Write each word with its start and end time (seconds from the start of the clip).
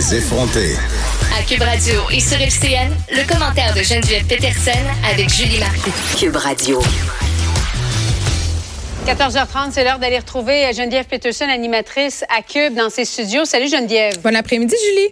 Les 0.00 0.14
effronter. 0.14 0.76
À 1.38 1.42
Cube 1.42 1.60
Radio 1.60 2.00
et 2.10 2.20
sur 2.20 2.40
FCN, 2.40 2.90
le 3.10 3.30
commentaire 3.30 3.74
de 3.74 3.82
Geneviève 3.82 4.24
Peterson 4.24 4.70
avec 5.12 5.28
Julie 5.28 5.58
Marcoux. 5.58 5.92
Cube 6.18 6.36
Radio. 6.36 6.80
14h30, 9.06 9.72
c'est 9.72 9.84
l'heure 9.84 9.98
d'aller 9.98 10.18
retrouver 10.18 10.72
Geneviève 10.72 11.04
Peterson, 11.04 11.44
animatrice 11.50 12.24
à 12.34 12.40
Cube, 12.40 12.74
dans 12.76 12.88
ses 12.88 13.04
studios. 13.04 13.44
Salut 13.44 13.68
Geneviève. 13.68 14.18
Bon 14.22 14.34
après-midi, 14.34 14.74
Julie. 14.88 15.08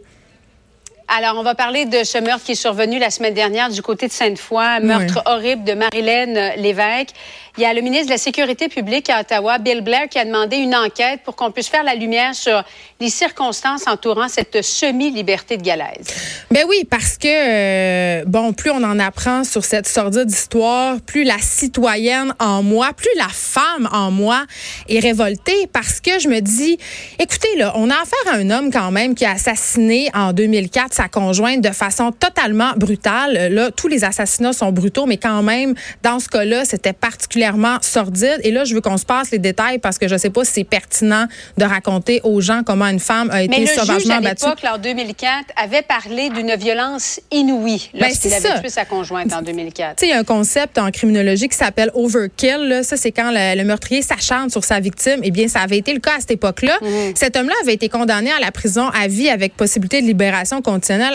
Alors, 1.10 1.36
on 1.38 1.42
va 1.42 1.54
parler 1.54 1.86
de 1.86 2.04
ce 2.04 2.18
meurtre 2.18 2.44
qui 2.44 2.52
est 2.52 2.54
survenu 2.54 2.98
la 2.98 3.08
semaine 3.08 3.32
dernière 3.32 3.70
du 3.70 3.80
côté 3.80 4.08
de 4.08 4.12
Sainte-Foy, 4.12 4.62
un 4.62 4.80
meurtre 4.80 5.22
horrible 5.24 5.64
de 5.64 5.72
Marilène 5.72 6.52
Lévesque. 6.58 7.14
Il 7.56 7.62
y 7.62 7.64
a 7.64 7.72
le 7.72 7.80
ministre 7.80 8.06
de 8.06 8.12
la 8.12 8.18
Sécurité 8.18 8.68
publique 8.68 9.10
à 9.10 9.20
Ottawa, 9.20 9.58
Bill 9.58 9.80
Blair, 9.80 10.08
qui 10.08 10.18
a 10.18 10.24
demandé 10.24 10.58
une 10.58 10.76
enquête 10.76 11.22
pour 11.24 11.34
qu'on 11.34 11.50
puisse 11.50 11.66
faire 11.68 11.82
la 11.82 11.94
lumière 11.94 12.34
sur 12.34 12.62
les 13.00 13.08
circonstances 13.08 13.88
entourant 13.88 14.28
cette 14.28 14.62
semi-liberté 14.62 15.56
de 15.56 15.62
Galaise. 15.62 16.06
Ben 16.52 16.64
oui, 16.68 16.84
parce 16.88 17.16
que, 17.16 17.26
euh, 17.26 18.24
bon, 18.26 18.52
plus 18.52 18.70
on 18.70 18.84
en 18.84 19.00
apprend 19.00 19.42
sur 19.42 19.64
cette 19.64 19.88
sordide 19.88 20.30
histoire, 20.30 21.00
plus 21.00 21.24
la 21.24 21.38
citoyenne 21.40 22.32
en 22.38 22.62
moi, 22.62 22.90
plus 22.94 23.10
la 23.16 23.28
femme 23.28 23.88
en 23.92 24.12
moi 24.12 24.44
est 24.88 25.00
révoltée 25.00 25.68
parce 25.72 26.00
que 26.00 26.20
je 26.20 26.28
me 26.28 26.40
dis, 26.40 26.78
écoutez, 27.18 27.56
là, 27.56 27.72
on 27.76 27.90
a 27.90 27.94
affaire 27.94 28.34
à 28.34 28.36
un 28.36 28.50
homme 28.50 28.70
quand 28.70 28.92
même 28.92 29.14
qui 29.16 29.24
a 29.24 29.32
assassiné 29.32 30.10
en 30.14 30.32
2004 30.32 30.97
sa 30.98 31.08
conjointe 31.08 31.60
de 31.60 31.70
façon 31.70 32.10
totalement 32.10 32.72
brutale. 32.76 33.52
Là, 33.52 33.70
tous 33.70 33.86
les 33.86 34.02
assassinats 34.04 34.52
sont 34.52 34.72
brutaux, 34.72 35.06
mais 35.06 35.16
quand 35.16 35.42
même, 35.44 35.74
dans 36.02 36.18
ce 36.18 36.28
cas-là, 36.28 36.64
c'était 36.64 36.92
particulièrement 36.92 37.76
sordide. 37.82 38.40
Et 38.42 38.50
là, 38.50 38.64
je 38.64 38.74
veux 38.74 38.80
qu'on 38.80 38.96
se 38.96 39.04
passe 39.04 39.30
les 39.30 39.38
détails 39.38 39.78
parce 39.78 39.96
que 39.98 40.08
je 40.08 40.16
sais 40.16 40.30
pas 40.30 40.44
si 40.44 40.52
c'est 40.52 40.64
pertinent 40.64 41.26
de 41.56 41.64
raconter 41.64 42.20
aux 42.24 42.40
gens 42.40 42.62
comment 42.66 42.86
une 42.86 42.98
femme 42.98 43.30
a 43.30 43.42
été 43.42 43.50
mais 43.60 43.60
le 43.64 43.66
sauvagement 43.68 43.98
juge, 44.00 44.10
à 44.10 44.20
battue. 44.20 44.44
l'époque, 44.46 44.64
en 44.74 44.78
2004, 44.78 45.30
avait 45.56 45.82
parlé 45.82 46.30
d'une 46.30 46.54
violence 46.56 47.20
inouïe 47.30 47.90
Ben, 47.94 48.00
lorsqu'il 48.08 48.30
c'est 48.30 48.36
avait 48.38 48.48
ça. 48.56 48.58
tué 48.60 48.68
sa 48.68 48.84
conjointe 48.84 49.32
en 49.32 49.42
2004. 49.42 49.96
Tu 49.96 50.00
sais, 50.00 50.06
il 50.06 50.10
y 50.10 50.12
a 50.14 50.18
un 50.18 50.24
concept 50.24 50.78
en 50.78 50.90
criminologie 50.90 51.48
qui 51.48 51.56
s'appelle 51.56 51.90
overkill. 51.94 52.58
Là. 52.68 52.82
Ça, 52.82 52.96
c'est 52.96 53.12
quand 53.12 53.30
le, 53.30 53.56
le 53.56 53.64
meurtrier 53.64 54.02
s'acharne 54.02 54.50
sur 54.50 54.64
sa 54.64 54.80
victime. 54.80 55.20
Eh 55.22 55.30
bien, 55.30 55.46
ça 55.46 55.60
avait 55.60 55.78
été 55.78 55.92
le 55.92 56.00
cas 56.00 56.16
à 56.16 56.20
cette 56.20 56.32
époque-là. 56.32 56.76
Mhm. 56.82 57.12
Cet 57.14 57.36
homme-là 57.36 57.54
avait 57.62 57.74
été 57.74 57.88
condamné 57.88 58.32
à 58.32 58.40
la 58.40 58.50
prison 58.50 58.88
à 58.88 59.06
vie 59.06 59.28
avec 59.28 59.54
possibilité 59.56 60.00
de 60.02 60.06
libération 60.06 60.60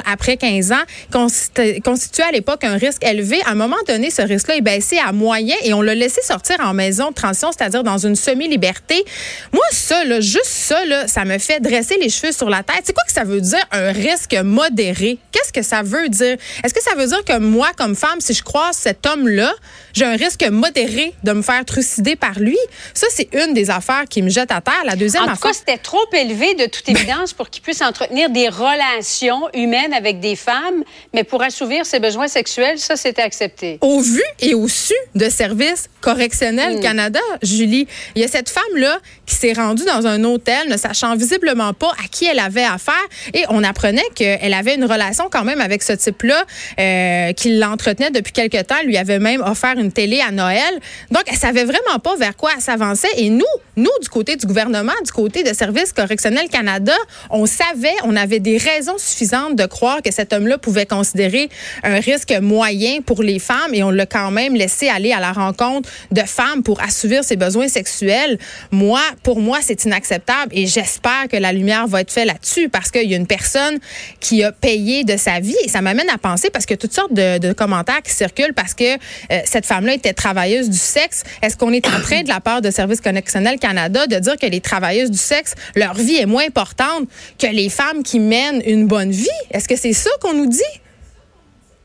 après 0.05 0.37
15 0.37 0.71
ans, 0.71 0.83
consti- 1.11 1.81
constituait 1.81 2.23
à 2.23 2.31
l'époque 2.31 2.63
un 2.63 2.77
risque 2.77 3.03
élevé. 3.03 3.41
À 3.45 3.51
un 3.51 3.55
moment 3.55 3.75
donné, 3.87 4.09
ce 4.09 4.21
risque-là 4.21 4.55
est 4.57 4.61
baissé 4.61 4.97
à 5.05 5.11
moyen 5.11 5.55
et 5.63 5.73
on 5.73 5.81
l'a 5.81 5.95
laissé 5.95 6.21
sortir 6.21 6.57
en 6.59 6.73
maison 6.73 7.09
de 7.09 7.13
transition, 7.13 7.51
c'est-à-dire 7.51 7.83
dans 7.83 7.97
une 7.97 8.15
semi-liberté. 8.15 9.03
Moi, 9.51 9.63
ça, 9.71 10.03
là, 10.05 10.19
juste 10.21 10.45
ça, 10.45 10.83
là, 10.85 11.07
ça 11.07 11.25
me 11.25 11.37
fait 11.37 11.59
dresser 11.59 11.97
les 11.99 12.09
cheveux 12.09 12.31
sur 12.31 12.49
la 12.49 12.63
tête. 12.63 12.81
C'est 12.83 12.93
quoi 12.93 13.03
que 13.05 13.11
ça 13.13 13.23
veut 13.23 13.41
dire 13.41 13.63
un 13.71 13.91
risque 13.91 14.33
modéré? 14.33 15.17
Qu'est-ce 15.31 15.51
que 15.53 15.61
ça 15.61 15.81
veut 15.83 16.09
dire? 16.09 16.37
Est-ce 16.63 16.73
que 16.73 16.81
ça 16.81 16.95
veut 16.95 17.07
dire 17.07 17.23
que 17.25 17.37
moi, 17.39 17.69
comme 17.77 17.95
femme, 17.95 18.19
si 18.21 18.33
je 18.33 18.43
croise 18.43 18.75
cet 18.77 19.05
homme-là, 19.05 19.51
j'ai 19.93 20.05
un 20.05 20.15
risque 20.15 20.43
modéré 20.49 21.13
de 21.23 21.31
me 21.33 21.41
faire 21.41 21.63
trucider 21.65 22.15
par 22.15 22.39
lui? 22.39 22.57
Ça, 22.93 23.07
c'est 23.09 23.29
une 23.33 23.53
des 23.53 23.69
affaires 23.69 24.05
qui 24.09 24.21
me 24.21 24.29
jette 24.29 24.51
à 24.51 24.61
terre. 24.61 24.83
La 24.85 24.95
deuxième 24.95 25.23
En 25.23 25.27
tout 25.27 25.31
affaire. 25.33 25.51
cas, 25.51 25.57
c'était 25.57 25.77
trop 25.77 26.05
élevé 26.13 26.53
de 26.55 26.65
toute 26.65 26.87
évidence 26.89 27.33
pour 27.33 27.49
qu'il 27.49 27.61
puisse 27.61 27.81
entretenir 27.81 28.29
des 28.29 28.49
relations 28.49 29.41
humaines 29.53 29.62
avec 29.95 30.19
des 30.19 30.35
femmes, 30.35 30.83
mais 31.13 31.23
pour 31.23 31.41
assouvir 31.41 31.85
ses 31.85 31.99
besoins 31.99 32.27
sexuels, 32.27 32.79
ça, 32.79 32.95
c'était 32.95 33.21
accepté. 33.21 33.77
au 33.81 33.99
vu 33.99 34.21
et 34.39 34.53
au 34.53 34.67
su 34.67 34.93
de 35.15 35.29
Service 35.29 35.89
correctionnel 36.01 36.79
Canada, 36.79 37.19
Julie. 37.41 37.87
Il 38.15 38.21
y 38.21 38.25
a 38.25 38.27
cette 38.27 38.49
femme-là 38.49 38.99
qui 39.25 39.35
s'est 39.35 39.53
rendue 39.53 39.85
dans 39.85 40.05
un 40.05 40.23
hôtel, 40.23 40.69
ne 40.69 40.77
sachant 40.77 41.15
visiblement 41.15 41.73
pas 41.73 41.91
à 42.03 42.07
qui 42.09 42.25
elle 42.25 42.39
avait 42.39 42.63
affaire. 42.63 42.93
Et 43.33 43.43
on 43.49 43.63
apprenait 43.63 44.03
qu'elle 44.15 44.53
avait 44.53 44.75
une 44.75 44.85
relation 44.85 45.25
quand 45.31 45.43
même 45.43 45.61
avec 45.61 45.81
ce 45.81 45.93
type-là, 45.93 46.43
euh, 46.79 47.33
qui 47.33 47.57
l'entretenait 47.57 48.11
depuis 48.11 48.33
quelque 48.33 48.61
temps, 48.63 48.81
lui 48.85 48.97
avait 48.97 49.19
même 49.19 49.41
offert 49.41 49.77
une 49.77 49.91
télé 49.91 50.19
à 50.19 50.31
Noël. 50.31 50.79
Donc, 51.11 51.23
elle 51.27 51.37
savait 51.37 51.63
vraiment 51.63 51.99
pas 52.01 52.15
vers 52.15 52.35
quoi 52.35 52.51
elle 52.55 52.61
s'avançait. 52.61 53.07
Et 53.17 53.29
nous, 53.29 53.45
nous, 53.75 53.91
du 54.01 54.09
côté 54.09 54.35
du 54.35 54.45
gouvernement, 54.45 54.93
du 55.05 55.11
côté 55.11 55.43
de 55.43 55.53
Service 55.53 55.93
correctionnel 55.93 56.49
Canada, 56.49 56.95
on 57.29 57.45
savait, 57.45 57.95
on 58.03 58.15
avait 58.15 58.39
des 58.39 58.57
raisons 58.57 58.97
suffisantes 58.97 59.52
de 59.55 59.65
croire 59.65 60.01
que 60.01 60.11
cet 60.11 60.33
homme-là 60.33 60.57
pouvait 60.57 60.85
considérer 60.85 61.49
un 61.83 61.99
risque 61.99 62.31
moyen 62.41 63.01
pour 63.01 63.23
les 63.23 63.39
femmes 63.39 63.73
et 63.73 63.83
on 63.83 63.91
l'a 63.91 64.05
quand 64.05 64.31
même 64.31 64.55
laissé 64.55 64.89
aller 64.89 65.11
à 65.11 65.19
la 65.19 65.31
rencontre 65.31 65.89
de 66.11 66.21
femmes 66.21 66.63
pour 66.63 66.81
assouvir 66.81 67.23
ses 67.23 67.35
besoins 67.35 67.67
sexuels. 67.67 68.37
Moi, 68.71 69.01
pour 69.23 69.39
moi, 69.39 69.59
c'est 69.61 69.83
inacceptable 69.85 70.51
et 70.51 70.67
j'espère 70.67 71.27
que 71.29 71.37
la 71.37 71.51
lumière 71.51 71.87
va 71.87 72.01
être 72.01 72.11
faite 72.11 72.27
là-dessus 72.27 72.69
parce 72.69 72.91
qu'il 72.91 73.09
y 73.09 73.13
a 73.13 73.17
une 73.17 73.27
personne 73.27 73.79
qui 74.19 74.43
a 74.43 74.51
payé 74.51 75.03
de 75.03 75.17
sa 75.17 75.39
vie 75.39 75.55
ça 75.73 75.81
m'amène 75.81 76.09
à 76.09 76.17
penser 76.19 76.49
parce 76.51 76.65
que 76.65 76.75
toutes 76.75 76.93
sortes 76.93 77.13
de, 77.13 77.53
commentaires 77.53 78.01
qui 78.01 78.11
circulent 78.11 78.53
parce 78.53 78.73
que 78.73 78.93
euh, 78.93 79.39
cette 79.45 79.65
femme-là 79.65 79.93
était 79.93 80.13
travailleuse 80.13 80.69
du 80.69 80.77
sexe. 80.77 81.23
Est-ce 81.41 81.57
qu'on 81.57 81.71
est 81.71 81.87
en 81.87 81.99
train 82.01 82.21
de 82.21 82.29
la 82.29 82.39
part 82.39 82.61
de 82.61 82.69
Service 82.69 83.01
correctionnel 83.01 83.59
Canada 83.59 84.07
de 84.07 84.17
dire 84.17 84.37
que 84.37 84.45
les 84.45 84.61
travailleuses 84.61 85.11
du 85.11 85.17
sexe, 85.17 85.55
leur 85.75 85.93
vie 85.93 86.15
est 86.15 86.25
moins 86.25 86.45
importante 86.45 87.07
que 87.39 87.47
les 87.47 87.69
femmes 87.69 88.03
qui 88.03 88.19
mènent 88.19 88.61
une 88.65 88.87
bonne 88.87 89.11
vie? 89.11 89.27
Est-ce 89.51 89.67
que 89.67 89.75
c'est 89.75 89.93
ça 89.93 90.09
qu'on 90.21 90.33
nous 90.33 90.47
dit? 90.47 90.61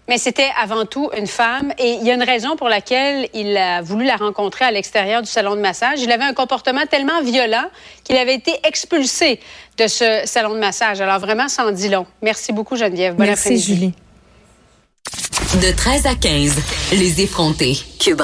Mais 0.09 0.17
c'était 0.17 0.49
avant 0.59 0.87
tout 0.87 1.11
une 1.17 1.27
femme 1.27 1.75
et 1.79 1.99
il 2.01 2.07
y 2.07 2.11
a 2.11 2.15
une 2.15 2.23
raison 2.23 2.57
pour 2.57 2.71
laquelle 2.71 3.29
il 3.35 3.55
a 3.59 3.83
voulu 3.83 4.07
la 4.07 4.17
rencontrer 4.17 4.65
à 4.65 4.71
l'extérieur 4.71 5.21
du 5.21 5.29
salon 5.29 5.55
de 5.55 5.61
massage. 5.61 6.01
Il 6.01 6.11
avait 6.11 6.25
un 6.25 6.33
comportement 6.33 6.87
tellement 6.87 7.23
violent 7.23 7.67
qu'il 8.05 8.17
avait 8.17 8.35
été 8.35 8.53
expulsé 8.67 9.39
de 9.77 9.87
ce 9.87 10.23
salon 10.25 10.55
de 10.55 10.61
massage. 10.61 11.03
Alors 11.03 11.19
vraiment, 11.19 11.49
sans 11.49 11.71
dit 11.73 11.91
long. 11.91 12.07
Merci 12.23 12.53
beaucoup, 12.53 12.75
Geneviève. 12.75 13.17
Bon 13.17 13.25
Merci, 13.25 13.49
après-midi. 13.49 13.63
Julie. 13.67 13.93
De 15.61 15.77
13 15.77 16.07
à 16.07 16.15
15, 16.15 16.55
les 16.93 17.21
effrontés. 17.21 17.77
Cube 17.99 18.17